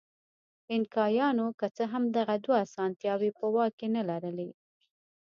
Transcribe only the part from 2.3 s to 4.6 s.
دوه اسانتیاوې په واک کې نه لرلې.